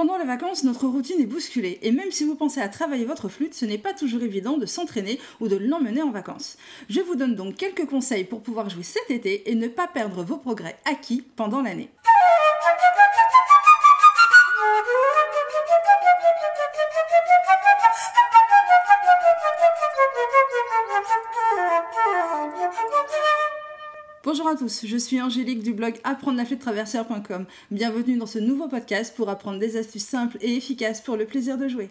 Pendant 0.00 0.16
les 0.16 0.24
vacances, 0.24 0.64
notre 0.64 0.86
routine 0.86 1.20
est 1.20 1.26
bousculée 1.26 1.78
et 1.82 1.92
même 1.92 2.10
si 2.10 2.24
vous 2.24 2.34
pensez 2.34 2.58
à 2.62 2.70
travailler 2.70 3.04
votre 3.04 3.28
flûte, 3.28 3.52
ce 3.52 3.66
n'est 3.66 3.76
pas 3.76 3.92
toujours 3.92 4.22
évident 4.22 4.56
de 4.56 4.64
s'entraîner 4.64 5.20
ou 5.40 5.48
de 5.48 5.56
l'emmener 5.56 6.00
en 6.00 6.10
vacances. 6.10 6.56
Je 6.88 7.02
vous 7.02 7.16
donne 7.16 7.34
donc 7.34 7.56
quelques 7.56 7.84
conseils 7.84 8.24
pour 8.24 8.42
pouvoir 8.42 8.70
jouer 8.70 8.82
cet 8.82 9.10
été 9.10 9.50
et 9.50 9.54
ne 9.54 9.68
pas 9.68 9.86
perdre 9.86 10.24
vos 10.24 10.38
progrès 10.38 10.78
acquis 10.86 11.22
pendant 11.36 11.60
l'année. 11.60 11.90
Bonjour 24.22 24.46
à 24.48 24.54
tous, 24.54 24.84
je 24.84 24.96
suis 24.98 25.18
Angélique 25.18 25.62
du 25.62 25.72
blog 25.72 25.98
apprendre 26.04 26.36
la 26.36 26.44
traversière.com. 26.44 27.46
Bienvenue 27.70 28.18
dans 28.18 28.26
ce 28.26 28.38
nouveau 28.38 28.68
podcast 28.68 29.16
pour 29.16 29.30
apprendre 29.30 29.58
des 29.58 29.78
astuces 29.78 30.04
simples 30.04 30.36
et 30.42 30.56
efficaces 30.56 31.00
pour 31.00 31.16
le 31.16 31.24
plaisir 31.24 31.56
de 31.56 31.68
jouer. 31.68 31.88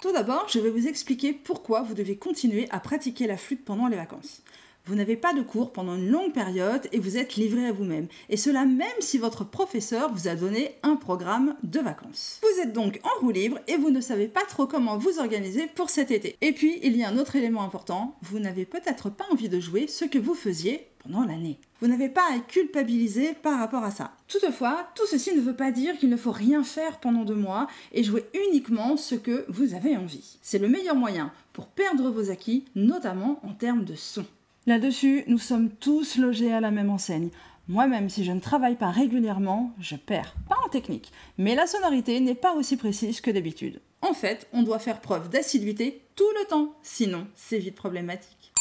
Tout 0.00 0.10
d'abord, 0.10 0.48
je 0.48 0.58
vais 0.58 0.70
vous 0.70 0.86
expliquer 0.86 1.34
pourquoi 1.34 1.82
vous 1.82 1.92
devez 1.92 2.16
continuer 2.16 2.66
à 2.70 2.80
pratiquer 2.80 3.26
la 3.26 3.36
flûte 3.36 3.62
pendant 3.62 3.88
les 3.88 3.96
vacances. 3.96 4.40
Vous 4.86 4.96
n'avez 4.96 5.16
pas 5.16 5.32
de 5.32 5.40
cours 5.40 5.72
pendant 5.72 5.94
une 5.94 6.10
longue 6.10 6.34
période 6.34 6.88
et 6.92 6.98
vous 6.98 7.16
êtes 7.16 7.36
livré 7.36 7.66
à 7.66 7.72
vous-même. 7.72 8.06
Et 8.28 8.36
cela 8.36 8.66
même 8.66 8.86
si 9.00 9.16
votre 9.16 9.42
professeur 9.42 10.12
vous 10.12 10.28
a 10.28 10.34
donné 10.34 10.74
un 10.82 10.96
programme 10.96 11.56
de 11.62 11.80
vacances. 11.80 12.38
Vous 12.42 12.60
êtes 12.60 12.74
donc 12.74 13.00
en 13.02 13.20
roue 13.20 13.30
libre 13.30 13.58
et 13.66 13.78
vous 13.78 13.90
ne 13.90 14.02
savez 14.02 14.28
pas 14.28 14.44
trop 14.46 14.66
comment 14.66 14.98
vous 14.98 15.18
organiser 15.20 15.68
pour 15.74 15.88
cet 15.88 16.10
été. 16.10 16.36
Et 16.42 16.52
puis, 16.52 16.80
il 16.82 16.98
y 16.98 17.02
a 17.02 17.08
un 17.08 17.16
autre 17.16 17.34
élément 17.34 17.62
important, 17.62 18.14
vous 18.20 18.40
n'avez 18.40 18.66
peut-être 18.66 19.08
pas 19.08 19.24
envie 19.30 19.48
de 19.48 19.58
jouer 19.58 19.86
ce 19.86 20.04
que 20.04 20.18
vous 20.18 20.34
faisiez 20.34 20.86
pendant 21.02 21.24
l'année. 21.24 21.58
Vous 21.80 21.86
n'avez 21.86 22.10
pas 22.10 22.26
à 22.30 22.38
culpabiliser 22.40 23.32
par 23.42 23.58
rapport 23.58 23.84
à 23.84 23.90
ça. 23.90 24.12
Toutefois, 24.28 24.86
tout 24.94 25.06
ceci 25.06 25.34
ne 25.34 25.40
veut 25.40 25.56
pas 25.56 25.70
dire 25.70 25.96
qu'il 25.96 26.10
ne 26.10 26.16
faut 26.18 26.30
rien 26.30 26.62
faire 26.62 27.00
pendant 27.00 27.24
deux 27.24 27.34
mois 27.34 27.68
et 27.92 28.04
jouer 28.04 28.26
uniquement 28.50 28.98
ce 28.98 29.14
que 29.14 29.46
vous 29.48 29.72
avez 29.72 29.96
envie. 29.96 30.38
C'est 30.42 30.58
le 30.58 30.68
meilleur 30.68 30.94
moyen 30.94 31.32
pour 31.54 31.68
perdre 31.68 32.10
vos 32.10 32.30
acquis, 32.30 32.66
notamment 32.74 33.40
en 33.44 33.54
termes 33.54 33.84
de 33.84 33.94
son. 33.94 34.26
Là-dessus, 34.66 35.24
nous 35.26 35.38
sommes 35.38 35.68
tous 35.68 36.16
logés 36.16 36.50
à 36.50 36.60
la 36.60 36.70
même 36.70 36.88
enseigne. 36.88 37.28
Moi-même, 37.68 38.08
si 38.08 38.24
je 38.24 38.32
ne 38.32 38.40
travaille 38.40 38.76
pas 38.76 38.90
régulièrement, 38.90 39.72
je 39.78 39.94
perds. 39.94 40.34
Pas 40.48 40.56
en 40.64 40.70
technique, 40.70 41.12
mais 41.36 41.54
la 41.54 41.66
sonorité 41.66 42.18
n'est 42.20 42.34
pas 42.34 42.54
aussi 42.54 42.78
précise 42.78 43.20
que 43.20 43.30
d'habitude. 43.30 43.82
En 44.00 44.14
fait, 44.14 44.48
on 44.54 44.62
doit 44.62 44.78
faire 44.78 45.02
preuve 45.02 45.28
d'assiduité 45.28 46.00
tout 46.16 46.30
le 46.40 46.46
temps, 46.46 46.72
sinon 46.82 47.26
c'est 47.34 47.58
vite 47.58 47.74
problématique. 47.74 48.53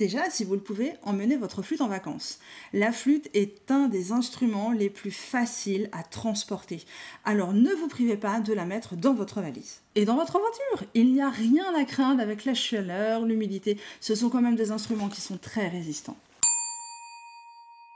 Déjà, 0.00 0.30
si 0.30 0.44
vous 0.44 0.54
le 0.54 0.62
pouvez, 0.62 0.94
emmenez 1.02 1.36
votre 1.36 1.60
flûte 1.60 1.82
en 1.82 1.88
vacances. 1.88 2.38
La 2.72 2.90
flûte 2.90 3.28
est 3.34 3.70
un 3.70 3.86
des 3.86 4.12
instruments 4.12 4.72
les 4.72 4.88
plus 4.88 5.10
faciles 5.10 5.90
à 5.92 6.02
transporter. 6.02 6.86
Alors 7.26 7.52
ne 7.52 7.68
vous 7.74 7.86
privez 7.86 8.16
pas 8.16 8.40
de 8.40 8.54
la 8.54 8.64
mettre 8.64 8.96
dans 8.96 9.12
votre 9.12 9.42
valise. 9.42 9.82
Et 9.96 10.06
dans 10.06 10.16
votre 10.16 10.40
voiture, 10.40 10.88
il 10.94 11.12
n'y 11.12 11.20
a 11.20 11.28
rien 11.28 11.66
à 11.78 11.84
craindre 11.84 12.22
avec 12.22 12.46
la 12.46 12.54
chaleur, 12.54 13.26
l'humidité. 13.26 13.76
Ce 14.00 14.14
sont 14.14 14.30
quand 14.30 14.40
même 14.40 14.56
des 14.56 14.70
instruments 14.70 15.10
qui 15.10 15.20
sont 15.20 15.36
très 15.36 15.68
résistants. 15.68 16.16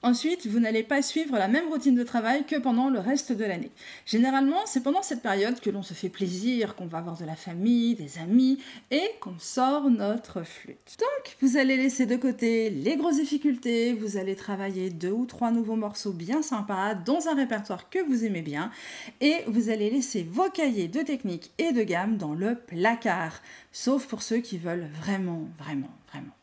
Ensuite, 0.04 0.46
vous 0.46 0.60
n'allez 0.60 0.82
pas 0.82 1.00
suivre 1.00 1.38
la 1.38 1.48
même 1.48 1.68
routine 1.68 1.94
de 1.94 2.02
travail 2.02 2.44
que 2.44 2.56
pendant 2.56 2.90
le 2.90 2.98
reste 2.98 3.32
de 3.32 3.42
l'année. 3.42 3.70
Généralement, 4.04 4.66
c'est 4.66 4.82
pendant 4.82 5.00
cette 5.00 5.22
période 5.22 5.60
que 5.60 5.70
l'on 5.70 5.82
se 5.82 5.94
fait 5.94 6.10
plaisir, 6.10 6.76
qu'on 6.76 6.84
va 6.84 7.00
voir 7.00 7.16
de 7.16 7.24
la 7.24 7.36
famille, 7.36 7.94
des 7.94 8.18
amis 8.18 8.58
et 8.90 9.02
qu'on 9.22 9.38
sort 9.38 9.88
notre 9.88 10.42
flûte. 10.42 10.98
Donc, 10.98 11.38
vous 11.40 11.56
allez 11.56 11.78
laisser 11.78 12.04
de 12.04 12.16
côté 12.16 12.68
les 12.68 12.96
grosses 12.96 13.16
difficultés, 13.16 13.94
vous 13.94 14.18
allez 14.18 14.36
travailler 14.36 14.90
deux 14.90 15.10
ou 15.10 15.24
trois 15.24 15.50
nouveaux 15.50 15.74
morceaux 15.74 16.12
bien 16.12 16.42
sympas 16.42 16.94
dans 16.94 17.26
un 17.28 17.34
répertoire 17.34 17.88
que 17.88 18.04
vous 18.06 18.26
aimez 18.26 18.42
bien 18.42 18.70
et 19.22 19.36
vous 19.46 19.70
allez 19.70 19.88
laisser 19.88 20.22
vos 20.22 20.50
cahiers 20.50 20.88
de 20.88 21.00
technique 21.00 21.50
et 21.56 21.72
de 21.72 21.82
gamme 21.82 22.18
dans 22.18 22.34
le 22.34 22.56
placard, 22.56 23.40
sauf 23.72 24.06
pour 24.06 24.20
ceux 24.20 24.40
qui 24.40 24.58
veulent 24.58 24.90
vraiment, 25.00 25.48
vraiment, 25.58 25.88
vraiment. 26.12 26.34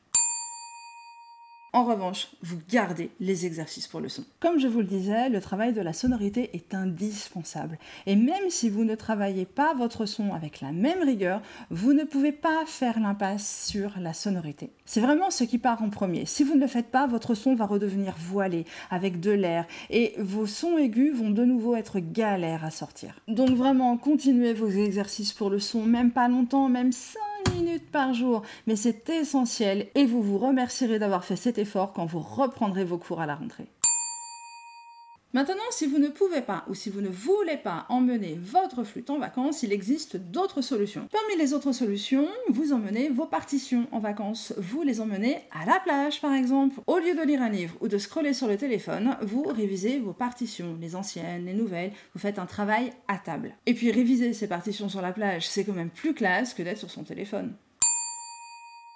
En 1.74 1.86
revanche, 1.86 2.28
vous 2.44 2.58
gardez 2.70 3.12
les 3.22 3.46
exercices 3.46 3.88
pour 3.88 4.02
le 4.02 4.10
son. 4.10 4.26
Comme 4.42 4.60
je 4.60 4.68
vous 4.68 4.80
le 4.80 4.86
disais, 4.86 5.30
le 5.30 5.40
travail 5.40 5.72
de 5.72 5.80
la 5.80 5.94
sonorité 5.94 6.50
est 6.52 6.74
indispensable. 6.74 7.78
Et 8.06 8.18
même 8.18 8.50
si 8.50 8.70
vous 8.70 8.84
ne 8.84 8.94
travaillez 8.94 9.46
pas 9.46 9.74
votre 9.74 10.06
son 10.06 10.34
avec 10.34 10.60
la 10.60 10.74
même 10.74 11.02
rigueur, 11.02 11.42
vous 11.70 11.94
ne 11.94 12.04
pouvez 12.04 12.34
pas 12.34 12.66
faire 12.66 13.00
l'impasse 13.00 13.68
sur 13.70 13.94
la 14.02 14.12
sonorité. 14.14 14.72
C'est 14.84 15.00
vraiment 15.00 15.32
ce 15.32 15.46
qui 15.46 15.60
part 15.60 15.82
en 15.82 15.90
premier. 15.90 16.26
Si 16.26 16.44
vous 16.44 16.56
ne 16.56 16.60
le 16.60 16.68
faites 16.68 16.92
pas, 16.92 17.08
votre 17.08 17.36
son 17.36 17.56
va 17.56 17.66
redevenir 17.66 18.16
voilé, 18.20 18.66
avec 18.90 19.22
de 19.22 19.32
l'air, 19.32 19.66
et 19.90 20.16
vos 20.20 20.48
sons 20.48 20.78
aigus 20.78 21.16
vont 21.16 21.32
de 21.32 21.46
nouveau 21.46 21.78
être 21.78 22.00
galères 22.00 22.66
à 22.66 22.72
sortir. 22.72 23.22
Donc 23.30 23.52
vraiment, 23.52 23.96
continuez 23.96 24.54
vos 24.54 24.70
exercices 24.70 25.32
pour 25.32 25.50
le 25.50 25.60
son, 25.60 25.86
même 25.86 26.12
pas 26.12 26.28
longtemps, 26.28 26.68
même 26.68 26.92
5 26.92 27.18
minutes 27.20 27.31
par 27.92 28.14
jour, 28.14 28.44
mais 28.68 28.76
c'est 28.76 29.10
essentiel 29.10 29.88
et 29.96 30.06
vous 30.06 30.22
vous 30.22 30.38
remercierez 30.38 31.00
d'avoir 31.00 31.26
fait 31.26 31.36
cet 31.36 31.58
effort 31.58 31.94
quand 31.94 32.06
vous 32.06 32.20
reprendrez 32.20 32.84
vos 32.84 32.98
cours 32.98 33.22
à 33.22 33.26
la 33.26 33.36
rentrée. 33.36 33.68
Maintenant, 35.34 35.64
si 35.72 35.86
vous 35.86 35.98
ne 35.98 36.10
pouvez 36.10 36.42
pas 36.42 36.66
ou 36.68 36.74
si 36.74 36.90
vous 36.90 37.00
ne 37.00 37.08
voulez 37.08 37.56
pas 37.56 37.86
emmener 37.88 38.38
votre 38.42 38.84
flûte 38.84 39.10
en 39.10 39.18
vacances, 39.18 39.64
il 39.64 39.72
existe 39.72 40.18
d'autres 40.18 40.62
solutions. 40.62 41.08
Parmi 41.10 41.38
les 41.38 41.54
autres 41.54 41.72
solutions, 41.72 42.28
vous 42.50 42.74
emmenez 42.74 43.08
vos 43.08 43.28
partitions 43.28 43.88
en 43.94 44.00
vacances. 44.00 44.54
Vous 44.58 44.82
les 44.82 45.00
emmenez 45.00 45.40
à 45.52 45.66
la 45.66 45.80
plage, 45.80 46.20
par 46.20 46.34
exemple. 46.34 46.82
Au 46.86 46.98
lieu 46.98 47.16
de 47.16 47.26
lire 47.26 47.42
un 47.42 47.48
livre 47.48 47.78
ou 47.80 47.88
de 47.88 47.98
scroller 47.98 48.34
sur 48.34 48.50
le 48.50 48.58
téléphone, 48.58 49.16
vous 49.22 49.44
révisez 49.44 50.00
vos 50.00 50.12
partitions, 50.12 50.78
les 50.82 50.98
anciennes, 50.98 51.46
les 51.46 51.54
nouvelles. 51.54 51.94
Vous 52.14 52.20
faites 52.20 52.38
un 52.38 52.46
travail 52.46 52.92
à 53.08 53.18
table. 53.18 53.56
Et 53.66 53.74
puis 53.74 53.90
réviser 53.90 54.34
ces 54.34 54.50
partitions 54.50 54.90
sur 54.90 55.02
la 55.02 55.14
plage, 55.14 55.48
c'est 55.48 55.64
quand 55.64 55.72
même 55.72 55.92
plus 55.92 56.14
classe 56.14 56.54
que 56.54 56.62
d'être 56.62 56.78
sur 56.78 56.92
son 56.92 57.06
téléphone. 57.06 57.54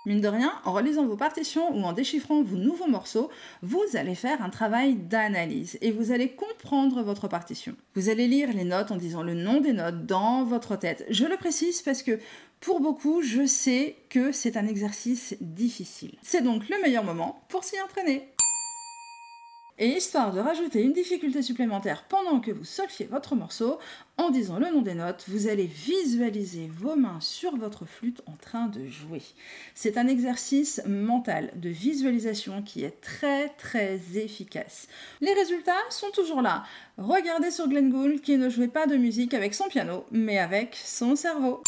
Mine 0.06 0.22
de 0.22 0.28
rien, 0.28 0.54
en 0.66 0.74
relisant 0.74 1.06
vos 1.06 1.16
partitions 1.16 1.76
ou 1.76 1.84
en 1.84 1.94
déchiffrant 1.94 2.44
vos 2.44 2.58
nouveaux 2.58 2.88
morceaux, 2.88 3.30
vous 3.64 3.84
allez 3.96 4.14
faire 4.14 4.44
un 4.44 4.50
travail 4.50 4.96
d'analyse 4.96 5.80
et 5.82 5.92
vous 5.92 6.12
allez 6.12 6.30
comprendre 6.30 7.02
votre 7.02 7.28
partition. 7.28 7.76
Vous 7.96 8.10
allez 8.10 8.28
lire 8.28 8.54
les 8.54 8.66
notes 8.66 8.92
en 8.92 8.98
disant 8.98 9.24
le 9.24 9.34
nom 9.34 9.62
des 9.62 9.74
notes 9.74 10.06
dans 10.06 10.44
votre 10.44 10.76
tête. 10.76 11.06
Je 11.10 11.26
le 11.26 11.38
précise 11.38 11.82
parce 11.82 12.04
que 12.04 12.20
pour 12.60 12.82
beaucoup, 12.82 13.22
je 13.22 13.46
sais 13.46 13.96
que 14.10 14.32
c'est 14.32 14.58
un 14.58 14.68
exercice 14.68 15.36
difficile. 15.42 16.16
C'est 16.22 16.44
donc 16.44 16.70
le 16.70 16.82
meilleur 16.82 17.04
moment 17.04 17.42
pour 17.50 17.64
s'y 17.64 17.82
entraîner. 17.82 18.28
Et 19.78 19.90
histoire 19.90 20.32
de 20.32 20.40
rajouter 20.40 20.82
une 20.82 20.94
difficulté 20.94 21.42
supplémentaire 21.42 22.06
pendant 22.08 22.40
que 22.40 22.52
vous 22.52 22.64
solfiez 22.64 23.08
votre 23.08 23.36
morceau, 23.36 23.78
en 24.18 24.30
disant 24.30 24.58
le 24.58 24.72
nom 24.72 24.82
des 24.82 24.94
notes, 24.94 25.26
vous 25.28 25.50
allez 25.50 25.66
visualiser 25.66 26.72
vos 26.74 26.96
mains 26.96 27.20
sur 27.20 27.58
votre 27.58 27.86
flûte 27.86 28.22
en 28.26 28.38
train 28.38 28.68
de 28.68 28.88
jouer. 28.88 29.22
C'est 29.74 29.98
un 29.98 30.08
exercice 30.08 30.82
mental 30.88 31.52
de 31.58 31.68
visualisation 31.68 32.62
qui 32.62 32.86
est 32.86 33.02
très 33.02 33.50
très 33.50 34.00
efficace. 34.16 34.88
Les 35.20 35.34
résultats 35.34 35.74
sont 35.90 36.12
toujours 36.12 36.42
là. 36.42 36.64
Regardez 36.98 37.52
sur 37.52 37.68
Glenn 37.68 37.90
Gould 37.90 38.22
qui 38.22 38.38
ne 38.38 38.48
jouait 38.48 38.70
pas 38.70 38.88
de 38.88 38.96
musique 38.96 39.34
avec 39.34 39.54
son 39.54 39.68
piano, 39.68 40.06
mais 40.10 40.38
avec 40.38 40.78
son 40.86 41.18
cerveau. 41.18 41.62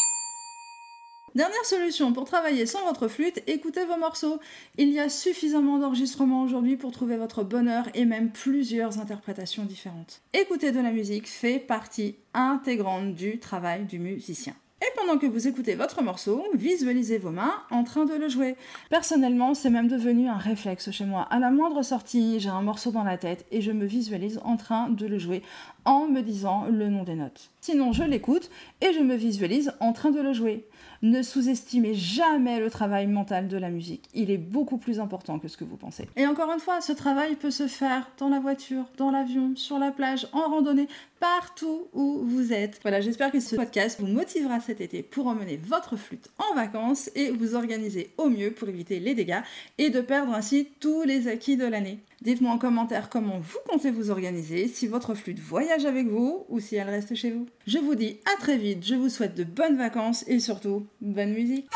Dernière 1.38 1.64
solution 1.64 2.12
pour 2.12 2.24
travailler 2.24 2.66
sans 2.66 2.84
votre 2.84 3.06
flûte, 3.06 3.44
écoutez 3.46 3.84
vos 3.84 3.96
morceaux. 3.96 4.40
Il 4.76 4.88
y 4.88 4.98
a 4.98 5.08
suffisamment 5.08 5.78
d'enregistrements 5.78 6.42
aujourd'hui 6.42 6.76
pour 6.76 6.90
trouver 6.90 7.16
votre 7.16 7.44
bonheur 7.44 7.84
et 7.94 8.06
même 8.06 8.32
plusieurs 8.32 8.98
interprétations 8.98 9.64
différentes. 9.64 10.20
Écouter 10.34 10.72
de 10.72 10.80
la 10.80 10.90
musique 10.90 11.28
fait 11.28 11.60
partie 11.60 12.16
intégrante 12.34 13.14
du 13.14 13.38
travail 13.38 13.84
du 13.84 14.00
musicien. 14.00 14.56
Et 14.80 14.86
pendant 14.96 15.18
que 15.18 15.26
vous 15.26 15.48
écoutez 15.48 15.74
votre 15.74 16.02
morceau, 16.02 16.44
visualisez 16.54 17.18
vos 17.18 17.30
mains 17.30 17.54
en 17.72 17.82
train 17.82 18.04
de 18.04 18.14
le 18.14 18.28
jouer. 18.28 18.56
Personnellement, 18.90 19.52
c'est 19.54 19.70
même 19.70 19.88
devenu 19.88 20.28
un 20.28 20.36
réflexe 20.36 20.92
chez 20.92 21.04
moi. 21.04 21.22
À 21.30 21.40
la 21.40 21.50
moindre 21.50 21.82
sortie, 21.82 22.38
j'ai 22.38 22.48
un 22.48 22.62
morceau 22.62 22.92
dans 22.92 23.02
la 23.02 23.18
tête 23.18 23.44
et 23.50 23.60
je 23.60 23.72
me 23.72 23.86
visualise 23.86 24.40
en 24.44 24.56
train 24.56 24.88
de 24.88 25.06
le 25.06 25.18
jouer 25.18 25.42
en 25.88 26.06
me 26.06 26.20
disant 26.20 26.66
le 26.70 26.90
nom 26.90 27.02
des 27.02 27.14
notes. 27.14 27.50
Sinon, 27.62 27.92
je 27.92 28.02
l'écoute 28.04 28.50
et 28.82 28.92
je 28.92 29.00
me 29.00 29.14
visualise 29.14 29.72
en 29.80 29.94
train 29.94 30.10
de 30.10 30.20
le 30.20 30.34
jouer. 30.34 30.66
Ne 31.00 31.22
sous-estimez 31.22 31.94
jamais 31.94 32.60
le 32.60 32.68
travail 32.68 33.06
mental 33.06 33.48
de 33.48 33.56
la 33.56 33.70
musique. 33.70 34.04
Il 34.12 34.30
est 34.30 34.36
beaucoup 34.36 34.76
plus 34.76 35.00
important 35.00 35.38
que 35.38 35.48
ce 35.48 35.56
que 35.56 35.64
vous 35.64 35.78
pensez. 35.78 36.06
Et 36.16 36.26
encore 36.26 36.52
une 36.52 36.60
fois, 36.60 36.82
ce 36.82 36.92
travail 36.92 37.36
peut 37.36 37.50
se 37.50 37.68
faire 37.68 38.10
dans 38.18 38.28
la 38.28 38.38
voiture, 38.38 38.84
dans 38.98 39.10
l'avion, 39.10 39.52
sur 39.56 39.78
la 39.78 39.90
plage, 39.90 40.28
en 40.32 40.50
randonnée, 40.50 40.88
partout 41.20 41.86
où 41.94 42.20
vous 42.22 42.52
êtes. 42.52 42.80
Voilà, 42.82 43.00
j'espère 43.00 43.32
que 43.32 43.40
ce 43.40 43.56
podcast 43.56 43.98
vous 43.98 44.08
motivera 44.08 44.60
cet 44.60 44.82
été 44.82 45.02
pour 45.02 45.26
emmener 45.26 45.56
votre 45.56 45.96
flûte 45.96 46.28
en 46.38 46.54
vacances 46.54 47.10
et 47.14 47.30
vous 47.30 47.54
organiser 47.54 48.10
au 48.18 48.28
mieux 48.28 48.50
pour 48.50 48.68
éviter 48.68 49.00
les 49.00 49.14
dégâts 49.14 49.40
et 49.78 49.88
de 49.88 50.02
perdre 50.02 50.34
ainsi 50.34 50.68
tous 50.80 51.04
les 51.04 51.28
acquis 51.28 51.56
de 51.56 51.64
l'année. 51.64 51.98
Dites-moi 52.20 52.50
en 52.50 52.58
commentaire 52.58 53.10
comment 53.10 53.38
vous 53.38 53.58
comptez 53.68 53.92
vous 53.92 54.10
organiser, 54.10 54.66
si 54.66 54.88
votre 54.88 55.14
flûte 55.14 55.38
voyage 55.38 55.84
avec 55.84 56.08
vous 56.08 56.44
ou 56.48 56.58
si 56.58 56.74
elle 56.74 56.90
reste 56.90 57.14
chez 57.14 57.30
vous. 57.30 57.46
Je 57.66 57.78
vous 57.78 57.94
dis 57.94 58.18
à 58.26 58.40
très 58.40 58.58
vite, 58.58 58.84
je 58.84 58.96
vous 58.96 59.08
souhaite 59.08 59.36
de 59.36 59.44
bonnes 59.44 59.76
vacances 59.76 60.24
et 60.26 60.40
surtout 60.40 60.86
bonne 61.00 61.32
musique. 61.32 61.68